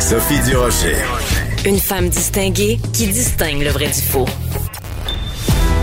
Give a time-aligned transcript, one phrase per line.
[0.00, 0.94] Sophie Durocher.
[1.66, 4.26] Une femme distinguée qui distingue le vrai du faux.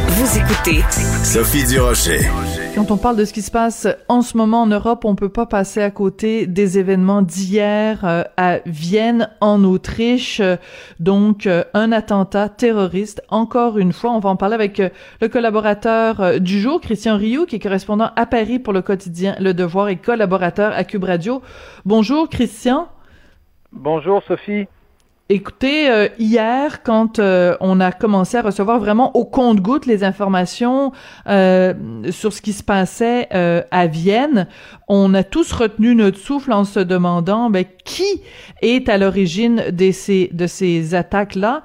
[0.08, 0.82] Vous écoutez
[1.24, 2.22] Sophie Durocher.
[2.76, 5.30] Quand on parle de ce qui se passe en ce moment en Europe, on peut
[5.30, 10.42] pas passer à côté des événements d'hier euh, à Vienne, en Autriche.
[11.00, 13.22] donc, euh, un attentat terroriste.
[13.30, 14.90] Encore une fois, on va en parler avec euh,
[15.20, 19.54] le collaborateur du jour, Christian Rioux, qui est correspondant à Paris pour le quotidien Le
[19.54, 21.42] Devoir et collaborateur à Cube Radio.
[21.84, 22.88] Bonjour, Christian.
[23.76, 24.68] Bonjour, Sophie.
[25.28, 30.92] Écoutez, euh, hier, quand euh, on a commencé à recevoir vraiment au compte-goutte les informations
[31.28, 31.74] euh,
[32.12, 33.28] sur ce qui se passait
[33.72, 34.48] à Vienne,
[34.88, 38.22] on a tous retenu notre souffle en se demandant ben, qui
[38.62, 41.64] est à l'origine de ces, de ces attaques-là,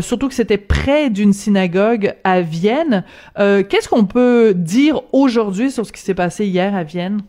[0.00, 3.04] surtout que c'était près d'une synagogue à Vienne.
[3.36, 7.20] Qu'est-ce qu'on peut dire aujourd'hui sur ce qui s'est passé hier à Vienne?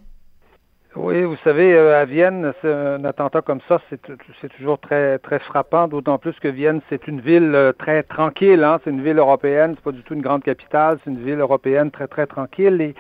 [0.95, 5.88] Oui, vous savez, euh, à Vienne, un attentat comme ça, c'est toujours très très frappant,
[5.88, 8.63] d'autant plus que Vienne, c'est une ville euh, très tranquille.
[8.63, 8.80] Hein?
[8.83, 11.89] C'est une ville européenne, c'est pas du tout une grande capitale, c'est une ville européenne
[11.89, 12.80] très très tranquille.
[12.80, 12.94] Et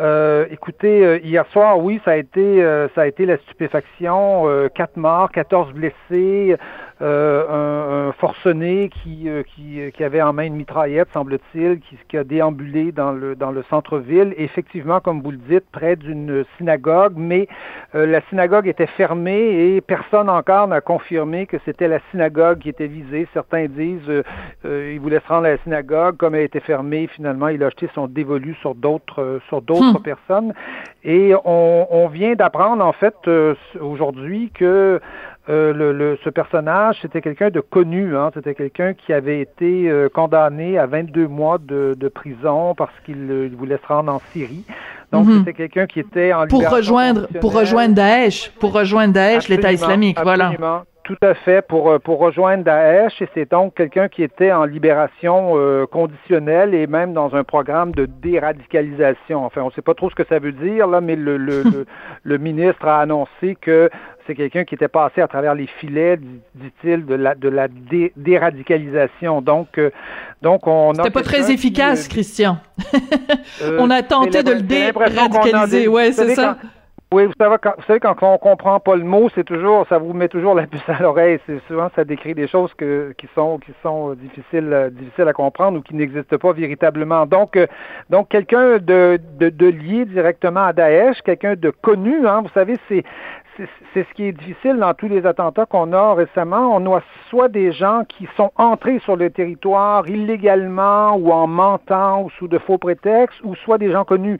[0.00, 2.62] euh, écoutez, hier soir, oui, ça a été
[2.94, 6.56] ça a été la stupéfaction, quatre morts, 14 blessés.
[7.02, 12.16] Euh, un, forcené qui, euh, qui, qui, avait en main une mitraillette, semble-t-il, qui, qui,
[12.16, 17.14] a déambulé dans le, dans le centre-ville, effectivement, comme vous le dites, près d'une synagogue,
[17.16, 17.48] mais
[17.96, 22.68] euh, la synagogue était fermée et personne encore n'a confirmé que c'était la synagogue qui
[22.68, 23.26] était visée.
[23.34, 24.22] Certains disent
[24.64, 27.88] il voulait se rendre à la synagogue, comme elle était fermée, finalement, il a acheté
[27.92, 30.02] son dévolu sur d'autres sur d'autres hmm.
[30.02, 30.54] personnes.
[31.02, 33.14] Et on, on vient d'apprendre, en fait,
[33.80, 35.00] aujourd'hui que
[35.50, 38.16] euh, le, ce personnage, c'était quelqu'un de connu.
[38.16, 42.94] Hein, c'était quelqu'un qui avait été euh, condamné à 22 mois de, de prison parce
[43.04, 44.64] qu'il euh, voulait se rendre en Syrie.
[45.12, 45.40] Donc, mhm.
[45.40, 50.18] c'était quelqu'un qui était en pour rejoindre pour rejoindre Daesh, pour rejoindre Daesh, l'État islamique,
[50.18, 50.54] absolument.
[50.58, 50.84] voilà.
[51.04, 55.52] Tout à fait, pour, pour rejoindre Daesh, et c'est donc quelqu'un qui était en libération
[55.92, 59.44] conditionnelle et même dans un programme de déradicalisation.
[59.44, 61.62] Enfin, on ne sait pas trop ce que ça veut dire, là, mais le, le,
[61.64, 61.86] le,
[62.22, 63.90] le ministre a annoncé que
[64.26, 66.18] c'est quelqu'un qui était passé à travers les filets,
[66.54, 67.68] dit-il, de la, de la
[68.16, 69.42] déradicalisation.
[69.42, 69.90] Donc, euh,
[70.42, 72.58] donc on C'était pas très efficace, euh, Christian.
[73.78, 76.56] on a tenté de le déradicaliser, ouais, c'est ça.
[77.12, 79.98] oui, vous savez, quand, vous savez, quand on comprend pas le mot, c'est toujours, ça
[79.98, 81.38] vous met toujours la puce à l'oreille.
[81.46, 85.34] C'est souvent, ça décrit des choses que, qui sont, qui sont euh, difficiles, difficiles à
[85.34, 87.26] comprendre ou qui n'existent pas véritablement.
[87.26, 87.58] Donc,
[88.08, 92.76] donc quelqu'un de, de, de, lié directement à Daesh, quelqu'un de connu, hein, vous savez,
[92.88, 93.04] c'est,
[93.56, 96.74] c'est ce qui est difficile dans tous les attentats qu'on a récemment.
[96.74, 102.22] On a soit des gens qui sont entrés sur le territoire illégalement ou en mentant
[102.22, 104.38] ou sous de faux prétextes, ou soit des gens connus.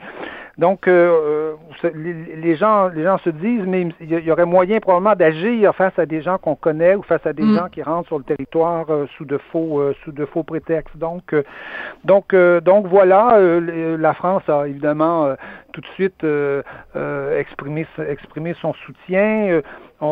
[0.57, 5.17] Donc, euh, euh, les, gens, les gens se disent, mais il y aurait moyen probablement
[5.17, 7.57] d'agir face à des gens qu'on connaît ou face à des mm.
[7.57, 10.97] gens qui rentrent sur le territoire euh, sous de faux, sous de faux prétextes.
[10.97, 11.35] Donc,
[12.05, 15.35] donc, donc voilà, la France a évidemment
[15.73, 16.25] tout de suite
[17.37, 19.61] exprimé, exprimé son soutien.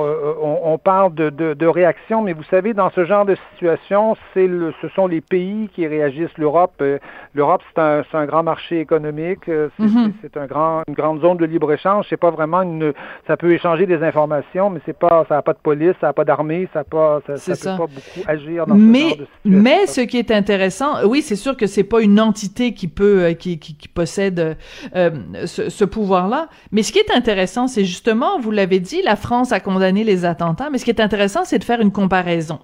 [0.01, 4.47] Euh, on, parle de, de, réaction, mais vous savez, dans ce genre de situation, c'est
[4.47, 6.37] le, ce sont les pays qui réagissent.
[6.39, 6.99] L'Europe, euh,
[7.35, 10.13] l'Europe, c'est un, un, grand marché économique, euh, mhm.
[10.23, 12.07] c'est, un grand, une grande zone de libre échange.
[12.09, 12.93] C'est pas vraiment une,
[13.27, 16.13] ça peut échanger des informations, mais c'est pas, ça n'a pas de police, ça n'a
[16.13, 19.25] pas d'armée, ça n'a pas, ça, peut pas beaucoup agir dans mais, ce genre de
[19.25, 19.63] situation.
[19.63, 23.31] Mais ce qui est intéressant, oui, c'est sûr que c'est pas une entité qui peut,
[23.39, 24.57] qui, qui, qui possède
[24.95, 29.53] ce, ce pouvoir-là, mais ce qui est intéressant, c'est justement, vous l'avez dit, la France
[29.53, 32.61] a condamné les attentats, mais ce qui est intéressant, c'est de faire une comparaison.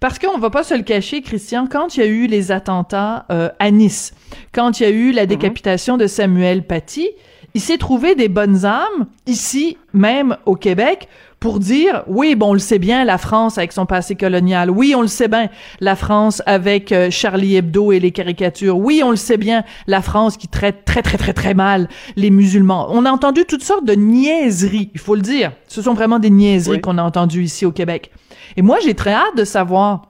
[0.00, 3.26] Parce qu'on va pas se le cacher, Christian, quand il y a eu les attentats
[3.30, 4.14] euh, à Nice,
[4.52, 5.28] quand il y a eu la mhm.
[5.28, 7.08] décapitation de Samuel Paty,
[7.54, 11.08] il s'est trouvé des bonnes âmes, ici même au Québec,
[11.40, 14.70] pour dire oui, bon, on le sait bien, la France avec son passé colonial.
[14.70, 15.48] Oui, on le sait bien,
[15.80, 18.76] la France avec euh, Charlie Hebdo et les caricatures.
[18.76, 22.30] Oui, on le sait bien, la France qui traite très très très très mal les
[22.30, 22.88] musulmans.
[22.90, 25.52] On a entendu toutes sortes de niaiseries, il faut le dire.
[25.68, 28.10] Ce sont vraiment des niaiseries qu'on a entendues ici au Québec.
[28.56, 30.07] Et moi, j'ai très hâte de savoir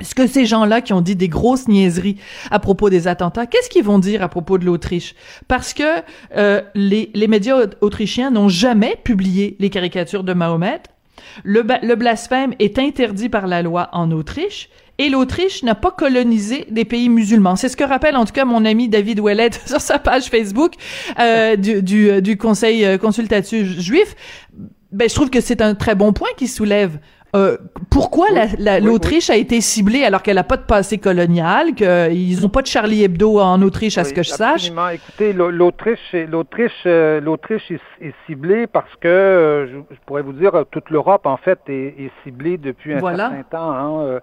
[0.00, 2.16] est-ce que ces gens-là qui ont dit des grosses niaiseries
[2.50, 5.14] à propos des attentats, qu'est-ce qu'ils vont dire à propos de l'Autriche?
[5.48, 6.02] Parce que
[6.36, 10.80] euh, les, les, médias autrichiens n'ont jamais publié les caricatures de Mahomet.
[11.44, 14.68] Le, le blasphème est interdit par la loi en Autriche
[14.98, 17.56] et l'Autriche n'a pas colonisé des pays musulmans.
[17.56, 20.74] C'est ce que rappelle en tout cas mon ami David Ouellet sur sa page Facebook
[21.18, 24.14] euh, du, du, du, Conseil euh, consultatif juif.
[24.92, 26.98] Ben, je trouve que c'est un très bon point qu'il soulève
[27.34, 27.56] euh,
[27.90, 28.28] pourquoi
[28.80, 32.68] l'Autriche a été ciblée alors qu'elle n'a pas de passé colonial, qu'ils n'ont pas de
[32.68, 34.68] Charlie Hebdo en Autriche, à ce que je sache?
[34.68, 34.88] Absolument.
[34.88, 40.90] Écoutez, l'Autriche, l'Autriche, euh, l'Autriche est, ciblée parce que, euh, je, pourrais vous dire, toute
[40.90, 43.72] l'Europe, en fait, est, ciblée depuis un certain temps.
[43.72, 44.20] Hein.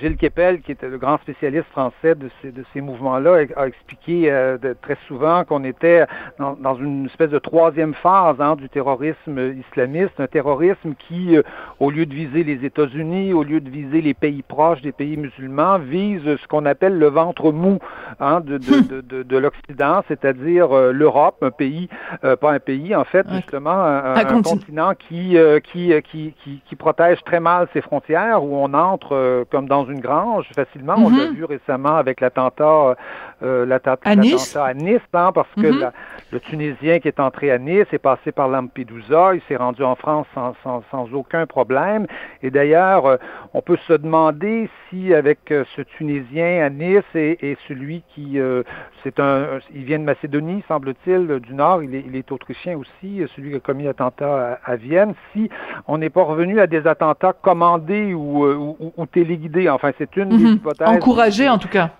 [0.00, 4.32] Gilles Kepel, qui était le grand spécialiste français de ces, de ces mouvements-là, a expliqué
[4.80, 6.04] très souvent qu'on était
[6.38, 11.36] dans, une espèce de troisième phase hein, du terrorisme islamiste, un terrorisme qui,
[11.78, 15.16] au lieu de viser les États-Unis, au lieu de viser les pays proches des pays
[15.16, 17.78] musulmans, vise ce qu'on appelle le ventre mou
[18.20, 21.88] hein, de, de, de, de l'Occident, c'est-à-dire euh, l'Europe, un pays,
[22.24, 24.94] euh, pas un pays en fait, justement, un, un, continent.
[24.94, 29.14] qui, euh, qui, qui, qui, qui, protège très mal ses frontières, où on entre
[29.50, 30.94] comme dans une grange facilement.
[30.98, 31.34] On l'a mhm.
[31.34, 32.96] vu récemment avec l'attentat
[33.40, 35.90] à Nice, à nice hein, parce que mhm.
[36.32, 39.94] le Tunisien qui est entré à Nice est passé par Lampedusa, il s'est rendu en
[39.96, 42.06] France sans, sans, sans aucun problème
[42.42, 43.16] et d'ailleurs, euh,
[43.52, 48.62] on peut se demander si avec euh, ce Tunisien à Nice et, celui qui, euh,
[49.02, 53.22] c'est un, il vient de Macédonie, semble-t-il, du Nord, il est, il est, autrichien aussi,
[53.34, 55.48] celui qui a commis l'attentat à, Vienne, si
[55.86, 59.68] on n'est pas revenu à des attentats commandés ou, ou, téléguidés.
[59.68, 60.52] Enfin, c'est une des mhm.
[60.54, 60.88] hypothèses.
[60.88, 61.90] Encouragé, en tout cas.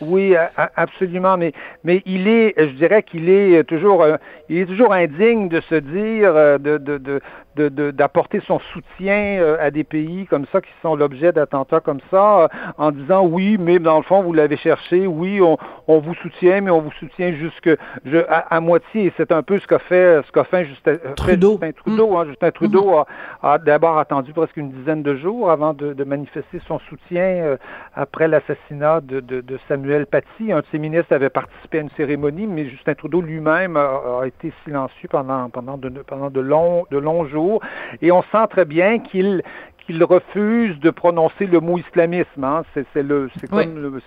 [0.00, 0.34] Oui,
[0.76, 1.36] absolument.
[1.36, 1.52] Mais,
[1.84, 4.04] mais il est, je dirais qu'il est toujours,
[4.48, 7.20] il est toujours indigne de se dire, de, de, de
[7.56, 12.44] d'apporter son soutien euh, à des pays comme ça qui sont l'objet d'attentats comme ça,
[12.44, 12.48] euh,
[12.78, 16.60] en disant oui, mais dans le fond vous l'avez cherché, oui, on, on, vous soutient,
[16.60, 17.70] mais on vous soutient jusque
[18.04, 19.06] je, à, moitié.
[19.06, 21.52] Et c'est un peu ce qu'a fait ce qu'a fait Justin euh, Trudeau.
[21.52, 22.24] Justin Trudeau, hein.
[22.28, 23.04] Justin Trudeau mm-hmm.
[23.42, 27.56] a, a d'abord attendu presque une dizaine de jours avant de, de manifester son soutien
[27.94, 30.52] après l'assassinat de, Samuel Paty.
[30.52, 34.52] Un de ses ministres avait participé à une cérémonie, mais Justin Trudeau lui-même a, été
[34.64, 37.60] silencieux pendant de longs jours
[38.00, 39.42] et on sent très bien qu'il
[39.84, 42.44] qu'il refuse de prononcer le mot islamisme.
[42.44, 42.62] Hein.
[42.74, 44.00] C'est le, c'est comme le,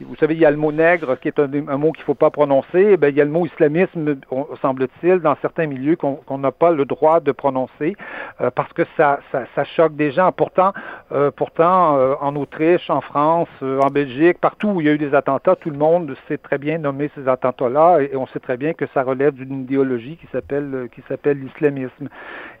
[0.00, 1.46] vous savez, il y a le mot nègre qui est un,
[1.76, 2.88] mot qu'il ne faut pas prononcer.
[2.92, 4.16] Eh bien, il y a le mot islamisme,
[4.60, 7.94] semble-t-il, dans certains milieux qu'on n'a pas le droit de prononcer
[8.40, 10.32] euh, parce que ça, ça, ça, choque des gens.
[10.32, 10.72] Pourtant,
[11.12, 14.98] euh, pourtant, euh, en Autriche, en France, en Belgique, partout où il y a eu
[14.98, 18.56] des attentats, tout le monde sait très bien nommer ces attentats-là et, on sait très
[18.56, 22.08] bien que ça relève d'une idéologie qui s'appelle qui s'appelle l'islamisme.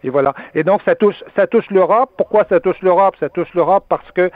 [0.02, 0.34] Et voilà.
[0.54, 2.10] Et donc ça touche ça touche l'Europe.
[2.16, 3.16] Pourquoi ça touche l'Europe?
[3.20, 4.30] Ça touche l'Europe parce que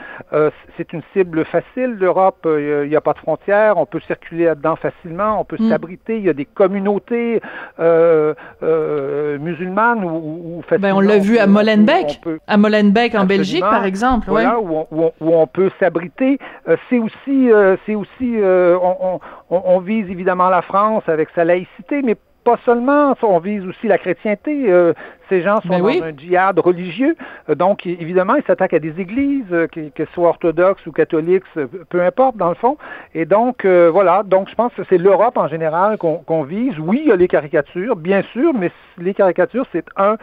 [0.77, 1.97] c'est une cible facile.
[1.99, 5.69] L'Europe, il n'y a pas de frontières, on peut circuler là-dedans facilement, on peut mm.
[5.69, 7.41] s'abriter, il y a des communautés
[7.79, 8.33] euh,
[8.63, 13.85] euh, musulmanes ou, ou ben, on l'a vu à Molenbeek, à Molenbeek en Belgique par
[13.85, 16.39] exemple, voilà, où, on, où, on, peut s'abriter.
[16.67, 17.49] Euh, c'est aussi,
[17.85, 19.19] c'est aussi, on,
[19.49, 23.87] on, on, vise évidemment la France avec sa laïcité, mais pas seulement, on vise aussi
[23.87, 24.71] la chrétienté.
[24.71, 24.93] Euh,
[25.29, 27.15] ces gens sont ben dans un djihad religieux,
[27.49, 31.43] euh, donc évidemment, ils s'attaquent à des églises, euh, qu'elles soient orthodoxes ou catholiques,
[31.89, 32.77] peu importe dans le fond.
[33.13, 36.73] Et donc, voilà, donc je pense que c'est l'Europe en général qu'on vise.
[36.79, 40.17] Oui, il y a les caricatures, bien sûr, mais les caricatures, c'est un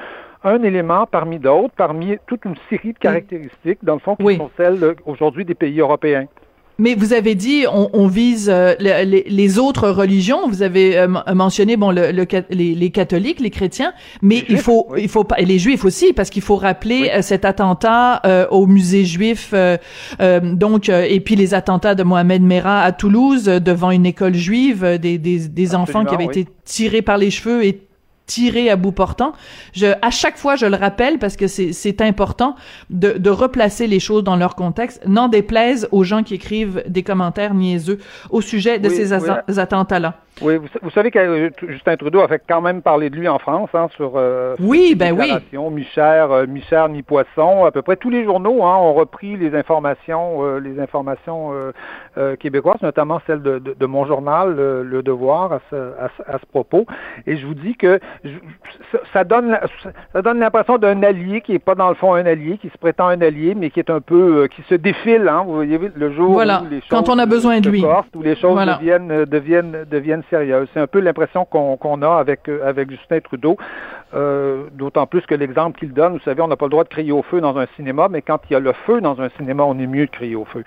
[0.44, 4.50] un élément parmi d'autres, parmi toute une série de caractéristiques, dans le fond, qui sont
[4.56, 6.26] celles aujourd'hui des pays européens.
[6.78, 10.46] Mais vous avez dit, on, on vise euh, les, les, autres religions.
[10.46, 14.88] Vous avez euh, mentionné bon le, le les, les, catholiques, les chrétiens, mais il faut,
[14.99, 18.67] il faut pas, et les juifs aussi, parce qu'il faut rappeler euh, cet attentat au
[18.67, 19.55] musée juif,
[20.43, 25.19] donc et puis les attentats de Mohamed Merah à Toulouse devant une école juive, des,
[25.19, 27.81] des, des enfants qui avaient été tirés par les cheveux et
[28.26, 29.32] tiré à bout portant.
[29.73, 32.56] Je, à chaque fois, je le rappelle parce que c'est important
[32.90, 35.06] de, de, replacer les choses dans leur contexte.
[35.06, 37.99] N'en déplaise aux gens qui écrivent des commentaires niaiseux
[38.30, 40.25] au sujet de ces attentats-là.
[40.43, 43.38] Oui, vous, savez que euh, Justin Trudeau a fait quand même parler de lui en
[43.38, 45.33] France hein, sur euh, oui, ben oui.
[45.71, 47.64] mi-cher, euh, mi-cher, mi-poisson.
[47.64, 51.52] À peu près tous les journaux hein, ont repris les informations, euh, les informations
[52.38, 56.87] québécoises, notamment celle de, de, de mon journal, Le Devoir, à ce, à, ce, propos.
[57.26, 57.99] Et je vous dis que
[59.12, 59.59] ça donne,
[60.12, 62.78] ça donne l'impression d'un allié qui est pas dans le fond un allié, qui se
[62.78, 65.28] prétend un allié, mais qui est un peu, qui se défile.
[65.28, 68.23] Hein, vous voyez le jour où les choses quand on a besoin de lui, où
[68.23, 70.68] les choses deviennent, deviennent, deviennent sérieuse.
[70.75, 73.56] C'est un peu l'impression qu'on a avec, euh, avec Justin Trudeau,
[74.14, 76.88] euh, d'autant plus que l'exemple qu'il donne, vous savez, on n'a pas le droit de
[76.88, 79.28] crier au feu dans un cinéma, mais quand il y a le feu dans un
[79.37, 80.64] cinéma, on est mieux de crier au feu.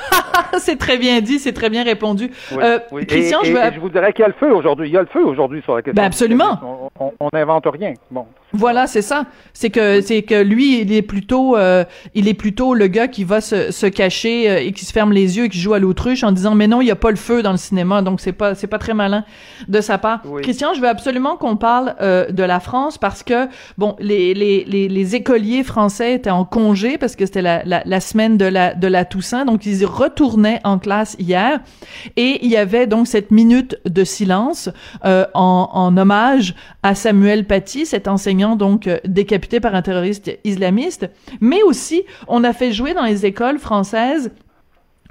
[0.58, 2.30] c'est très bien dit, c'est très bien répondu.
[2.52, 3.72] Euh, Christian, je, veux...
[3.74, 4.88] je vous dirais qu'il y a le feu aujourd'hui.
[4.88, 6.00] Il y a le feu aujourd'hui sur la question.
[6.00, 6.90] Ben absolument.
[6.98, 7.94] On n'invente rien.
[8.10, 9.26] Bon, Voilà, c'est ça.
[9.54, 13.24] C'est que c'est que lui, il est plutôt, euh, il est plutôt le gars qui
[13.24, 15.78] va se, se cacher euh, et qui se ferme les yeux et qui joue à
[15.78, 18.20] l'autruche en disant mais non, il y a pas le feu dans le cinéma, donc
[18.20, 19.24] c'est pas c'est pas très malin
[19.68, 20.22] de sa part.
[20.42, 24.64] Christian, je veux absolument qu'on parle euh, de la France parce que bon, les, les,
[24.64, 28.44] les, les, écoliers français étaient en congé parce que c'était la, la, la, semaine de
[28.44, 31.60] la de la Toussaint, donc ils retournaient en classe hier
[32.16, 34.68] et il y avait donc cette minute de silence
[35.04, 41.08] en, en hommage à Samuel Paty, cet enseignant donc euh, décapité par un terroriste islamiste,
[41.40, 44.30] mais aussi on a fait jouer dans les écoles françaises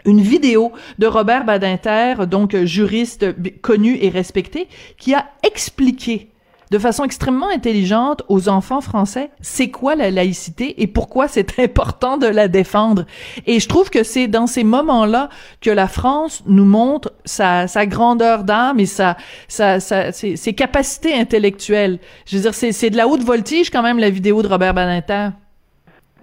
[0.06, 3.26] une vidéo de Robert Badinter, donc juriste
[3.62, 6.30] connu et respecté, qui a expliqué
[6.72, 12.18] de façon extrêmement intelligente aux enfants français c'est quoi la laïcité et pourquoi c'est important
[12.18, 13.06] de la défendre?
[13.46, 17.86] Et je trouve que c'est dans ces moments-là que la France nous montre sa, sa
[17.86, 22.00] grandeur d'âme et sa, sa, sa ses, ses, capacités intellectuelles.
[22.26, 25.30] Je veux dire, c'est de la haute voltige quand même la vidéo de Robert Badinter.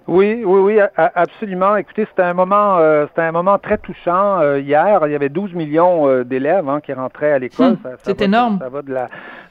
[0.09, 1.75] Oui, oui, oui, absolument.
[1.75, 5.01] Écoutez, c'était un moment, euh, c'était un moment très touchant euh, hier.
[5.05, 7.77] Il y avait 12 millions euh, d'élèves hein, qui rentraient à l'école.
[7.85, 8.57] Hum, c'est énorme.
[8.59, 9.09] ça va de la,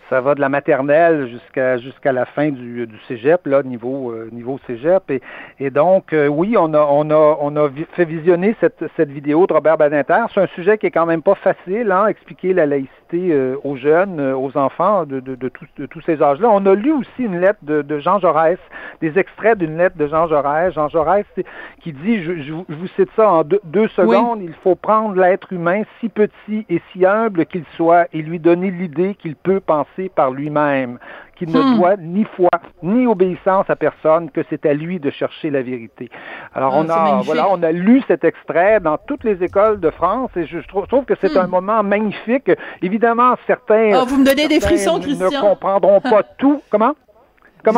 [0.08, 4.28] ça va de la maternelle jusqu'à jusqu'à la fin du, du cégep, là, niveau euh,
[4.32, 5.10] niveau cégep.
[5.10, 5.20] Et,
[5.60, 9.46] et donc, euh, oui, on a on a on a fait visionner cette, cette vidéo
[9.46, 10.24] de Robert Badinter.
[10.32, 13.76] C'est un sujet qui est quand même pas facile, hein, expliquer la laïcité euh, aux
[13.76, 16.48] jeunes, aux enfants de, de, de, de tous ces âges-là.
[16.50, 18.58] On a lu aussi une lettre de, de Jean Jaurès,
[19.00, 20.72] des extraits d'une lettre de Jean Jaurès.
[20.74, 21.26] Jean Jaurès
[21.80, 25.82] qui dit, je, je, vous cite ça en deux, secondes, il faut prendre l'être humain
[26.00, 30.30] si petit et si humble qu'il soit et lui donner l'idée qu'il peut penser par
[30.30, 30.98] lui-même,
[31.36, 31.76] qu'il ne hmm.
[31.76, 32.50] doit ni foi
[32.82, 36.08] ni obéissance à personne, que c'est à lui de chercher la vérité.
[36.54, 39.90] Alors ah, on a voilà, on a lu cet extrait dans toutes les écoles de
[39.90, 41.38] France et je, trouve, que c'est hmm.
[41.38, 42.50] un moment magnifique.
[42.82, 45.30] Évidemment, certains, oh, vous me donnez des frissons, Christian.
[45.30, 46.62] ne comprendront pas tout.
[46.70, 46.94] Comment?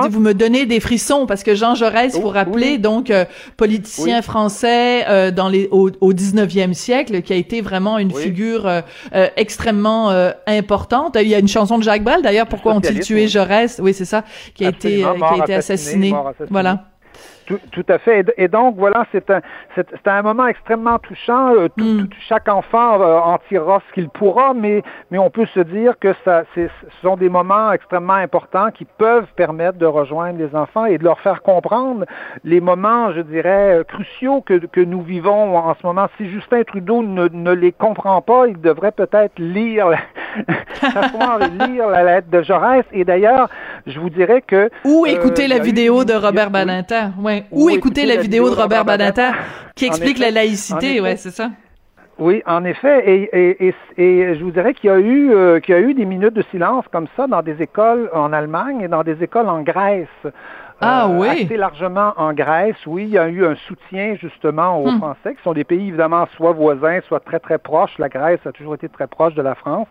[0.09, 3.25] Vous me donnez des frissons parce que Jean Jaurès, il faut rappeler, donc euh,
[3.57, 8.67] politicien français euh, dans les au, au 19e siècle, qui a été vraiment une figure
[8.67, 8.81] euh,
[9.37, 10.11] extrêmement
[10.47, 11.17] importante.
[11.21, 12.47] Il y a une chanson de Jacques Brel d'ailleurs.
[12.47, 13.81] Pourquoi ont-ils tué Jaurès?
[13.83, 16.15] Oui, c'est ça, qui a été qui a été assassiné.
[16.51, 16.90] Voilà.
[17.73, 18.25] Tout, à fait.
[18.37, 19.41] Et, donc, voilà, c'est un,
[19.75, 21.55] c'est, un moment extrêmement touchant.
[21.55, 22.09] Euh, mm.
[22.29, 26.15] chaque enfant euh, en tirera ce qu'il pourra, mais, mais on peut se dire que
[26.25, 30.85] ça, c'est, ce sont des moments extrêmement importants qui peuvent permettre de rejoindre les enfants
[30.85, 32.05] et de leur faire comprendre
[32.45, 36.07] les moments, je dirais, euh, cruciaux que, que nous vivons en ce moment.
[36.19, 39.91] Si Justin Trudeau ne, ne les comprend pas, il devrait peut-être lire,
[41.69, 42.85] lire la lettre de Jaurès.
[42.93, 43.49] Et d'ailleurs,
[43.87, 44.71] je vous dirais que...
[44.85, 47.09] Ou écouter la vidéo de Robert Badinter.
[47.51, 47.63] Ouais.
[47.63, 49.31] Ou, écouter, la, vidéo de Robert Badinter
[49.75, 51.51] qui explique la laïcité, ouais, c'est ça.
[52.19, 55.75] Oui, en effet, et, et, et, je vous dirais qu'il y a eu euh, qu'il
[55.75, 58.89] y a eu des minutes de silence comme ça dans des écoles en Allemagne et
[58.89, 60.07] dans des écoles en Grèce.
[60.81, 61.29] Ah euh, oui.
[61.29, 64.99] Assez largement en Grèce, oui, il y a eu un soutien justement aux hmm.
[64.99, 67.99] Français, qui sont des pays évidemment soit voisins, soit très très proches.
[67.99, 69.89] La Grèce a toujours été très proche de la France,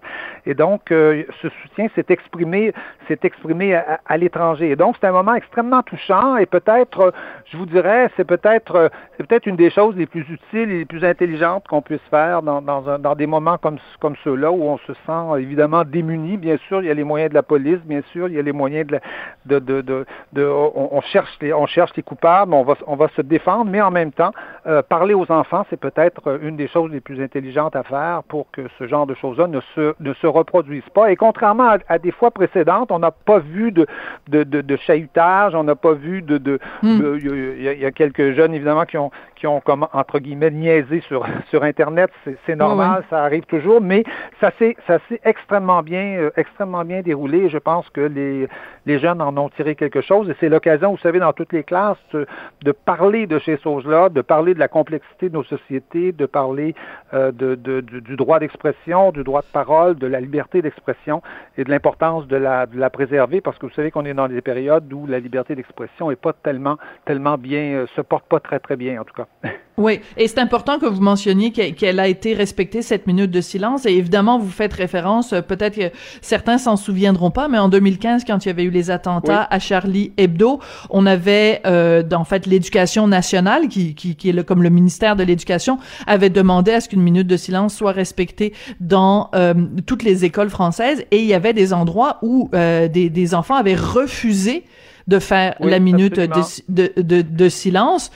[0.48, 2.74] et donc euh, ce soutien s'est exprimé,
[3.08, 4.72] s'est exprimé à, l'étranger.
[4.72, 7.13] Et donc c'est un moment extrêmement touchant, et peut-être,
[7.46, 10.86] je vous dirais, c'est peut-être, c'est peut-être une des choses les plus utiles et les
[10.86, 14.63] plus intelligentes qu'on puisse faire dans, dans, un, dans des moments comme comme ceux-là où
[14.63, 16.38] on se sent évidemment démuni.
[16.38, 18.41] Bien sûr, il y a les moyens de la police, bien sûr, il y a
[18.41, 19.00] les moyens de,
[19.46, 20.43] de, de, de, de
[20.79, 23.91] on, cherche les, on cherche les coupables, on va, on va se défendre, mais en
[23.91, 24.31] même temps,
[24.65, 28.24] euh, parler aux enfants, c'est peut-être euh, une des choses les plus intelligentes à faire
[28.27, 31.12] pour que ce genre de choses-là ne se, ne se reproduisent pas.
[31.12, 33.86] Et contrairement à, des fois précédentes, on n'a pas vu de,
[34.27, 36.38] de, de, de chahutage, on n'a pas vu de...
[36.38, 37.17] de, hmm.
[37.21, 41.25] il, y a, quelques jeunes, évidemment, qui ont, qui ont comme, entre guillemets, niaisé sur,
[41.50, 42.12] sur Internet.
[42.45, 44.03] C'est normal, ça arrive toujours, mais
[44.39, 44.75] ça s'est
[45.24, 47.50] extrêmement bien, euh, extrêmement bien déroulé.
[47.50, 48.48] Je pense que les,
[48.86, 51.64] les jeunes en ont tiré quelque chose et c'est l'occasion, vous savez, dans toutes les
[51.64, 56.26] classes, de, parler de ces choses-là, de parler de la complexité de nos sociétés, de
[56.26, 56.76] parler
[57.14, 61.22] euh, de, du, droit d'expression, du droit de parole, de la liberté d'expression
[61.58, 64.28] et de l'importance de la, de la préserver parce que vous savez qu'on est dans
[64.28, 68.40] des périodes où la liberté d'expression est pas tellement, tellement bien, euh, se porte pas
[68.40, 69.28] très, très bien, en tout cas.
[69.80, 73.86] Oui, et c'est important que vous mentionniez qu'elle a été respectée cette minute de silence.
[73.86, 78.26] Et évidemment, vous faites référence, euh, peut-être que certains s'en souviendront pas, mais en 2015,
[78.26, 80.59] quand il y avait eu les attentats à Charlie Hebdo,
[80.89, 85.24] on avait euh, en fait l'éducation nationale, qui, qui, qui est comme le ministère de
[85.24, 89.54] l'éducation, avait demandé à ce qu'une minute de silence soit respectée dans euh,
[89.86, 91.04] toutes les écoles françaises.
[91.12, 94.63] Et il y avait des endroits où euh, des, des enfants avaient refusé
[95.10, 98.12] de faire la minute de, de, de, silence.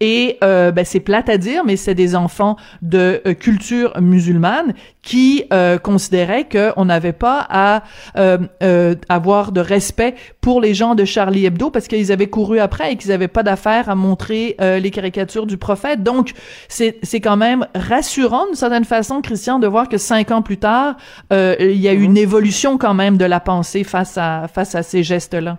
[0.00, 4.74] Et euh, ben, c'est plate à dire, mais c'est des enfants de euh, culture musulmane
[5.02, 7.82] qui euh, considéraient qu'on n'avait pas à
[8.16, 12.92] euh, avoir de respect pour les gens de Charlie Hebdo parce qu'ils avaient couru après
[12.92, 16.02] et qu'ils n'avaient pas d'affaire à montrer les caricatures du prophète.
[16.02, 16.32] Donc,
[16.68, 20.96] c'est quand même rassurant d'une certaine façon, Christian, de voir que cinq ans plus tard,
[21.30, 22.18] il y a eu une mm-hmm.
[22.18, 25.58] évolution quand même de la pensée face à, face à ces gestes-là.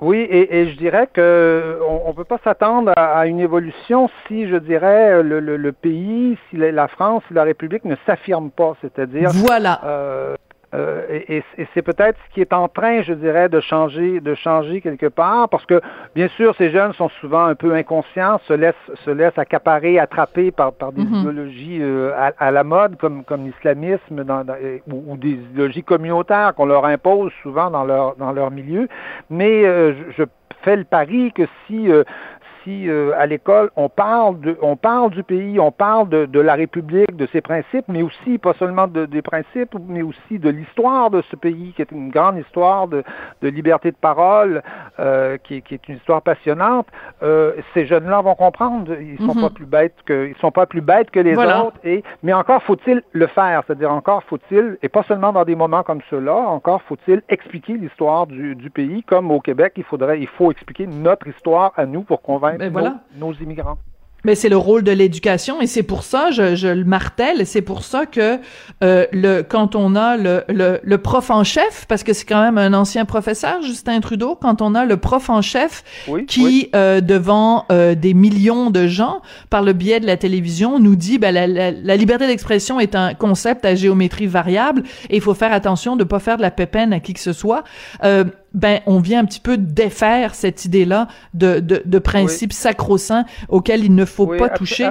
[0.00, 4.48] Oui, et, et, je dirais que on, ne peut pas s'attendre à, une évolution si,
[4.48, 8.74] je dirais, le, le, le, pays, si la France, si la République ne s'affirme pas,
[8.82, 9.80] c'est-à-dire voilà.
[9.84, 10.36] Euh,
[10.74, 11.42] euh, et,
[11.74, 15.48] c'est peut-être ce qui est en train, je dirais, de changer, de changer quelque part,
[15.48, 15.80] parce que
[16.14, 20.50] bien sûr, ces jeunes sont souvent un peu inconscients, se laissent, se laissent accaparer, attraper
[20.50, 21.20] par, par des mm-hmm.
[21.20, 24.44] idéologies euh, à, la mode, comme, comme l'islamisme, dans,
[24.90, 28.88] ou, des idéologies communautaires qu'on leur impose souvent dans leur dans leur milieu.
[29.30, 30.24] Mais euh, je, je
[30.62, 31.88] fais le pari que si
[32.68, 36.54] euh, à l'école on parle de, on parle du pays, on parle de, de, la
[36.54, 41.10] République, de ses principes, mais aussi pas seulement de, des principes, mais aussi de l'histoire
[41.10, 43.04] de ce pays, qui est une grande histoire de,
[43.42, 44.62] de liberté de parole,
[44.98, 46.86] euh, qui, qui, est une histoire passionnante.
[47.22, 49.42] Euh, ces jeunes-là vont comprendre, ils sont mhm.
[49.42, 51.76] pas plus bêtes que, ils sont pas plus bêtes que les autres.
[51.84, 55.82] Et mais encore faut-il le faire, c'est-à-dire encore faut-il, et pas seulement dans des moments
[55.82, 60.28] comme ceux-là, encore faut-il expliquer l'histoire du, du pays, comme au Québec, il faudrait, il
[60.28, 63.00] faut expliquer notre histoire à nous pour convaincre ben, voilà.
[63.18, 63.78] nos, immigrants.
[64.26, 67.62] Mais c'est le rôle de l'éducation et c'est pour ça, je, je le martèle, c'est
[67.62, 68.40] pour ça que
[68.82, 72.42] euh, le quand on a le, le, le, prof en chef, parce que c'est quand
[72.42, 75.84] même un ancien professeur, Justin Trudeau, quand on a le prof en chef
[76.26, 80.96] qui euh, devant euh, des millions de gens, par le biais de la télévision, nous
[80.96, 85.22] dit ben, la, la, la liberté d'expression est un concept à géométrie variable et il
[85.22, 87.62] faut faire attention de pas faire de la pépène à qui que ce soit.
[88.56, 93.84] Ben on vient un petit peu défaire cette idée-là de, de, de principe sacro-saint auquel
[93.84, 94.90] il ne faut pas toucher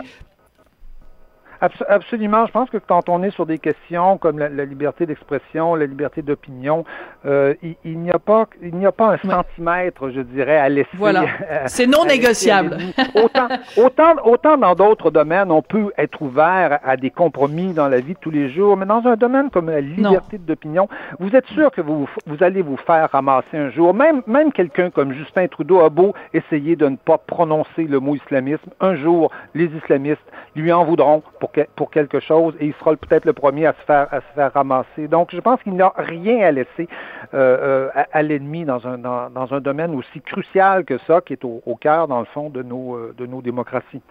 [1.61, 2.45] absolument.
[2.45, 6.21] Je pense que quand on est sur des questions comme la, liberté d'expression, la liberté
[6.21, 6.85] d'opinion,
[7.25, 10.89] euh, il, n'y a pas, il n'y a pas un centimètre, je dirais, à laisser.
[10.93, 11.25] Voilà.
[11.67, 12.77] C'est non négociable.
[13.15, 13.47] autant,
[13.77, 18.13] autant, autant dans d'autres domaines, on peut être ouvert à des compromis dans la vie
[18.13, 20.87] de tous les jours, mais dans un domaine comme la liberté d'opinion,
[21.19, 23.93] vous êtes sûr que vous, vous allez vous faire ramasser un jour.
[23.93, 28.15] Même, même quelqu'un comme Justin Trudeau a beau essayer de ne pas prononcer le mot
[28.15, 30.21] islamisme, un jour, les islamistes
[30.55, 31.44] lui en voudront pour
[31.75, 34.53] pour, quelque chose et il sera peut-être le premier à se faire à se faire
[34.53, 35.07] ramasser.
[35.07, 36.87] Donc, je pense qu'il n'y a rien à laisser
[37.33, 41.33] euh, euh, à, l'ennemi dans un dans, dans, un domaine aussi crucial que ça, qui
[41.33, 44.01] est au, au cœur, dans le fond, de nos euh, de nos démocraties.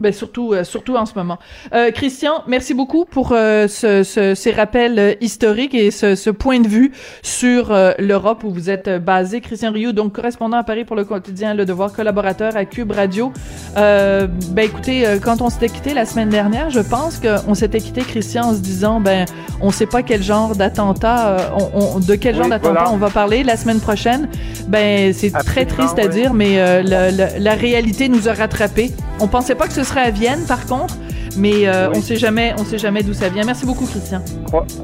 [0.00, 1.38] Ben surtout, euh, surtout en ce moment.
[1.72, 6.58] Euh, Christian, merci beaucoup pour euh, ce, ce, ces rappels historiques et ce, ce, point
[6.58, 6.90] de vue
[7.22, 9.40] sur l'Europe où vous êtes basé.
[9.40, 13.32] Christian Rioux, donc correspondant à Paris pour le quotidien Le Devoir, collaborateur à Cube Radio.
[13.76, 18.46] ben écoutez, quand on s'était quitté la semaine dernière, je pense qu'on s'était quitté, Christian,
[18.46, 19.26] en se disant, ben
[19.60, 23.56] on sait pas quel genre d'attentat, on, de quel genre d'attentat on va parler la
[23.56, 24.28] semaine prochaine.
[24.66, 28.90] Ben c'est très triste à dire, mais la, la, la, réalité nous a rattrapés.
[29.20, 30.94] On pensait pas que ce serait à Vienne, par contre.
[31.36, 33.44] Mais euh, on sait jamais, on sait jamais d'où ça vient.
[33.44, 34.22] Merci beaucoup, Christian.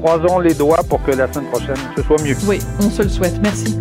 [0.01, 2.35] Croisons les doigts pour que la semaine prochaine ce soit mieux.
[2.45, 3.39] Oui, on se le souhaite.
[3.41, 3.77] Merci.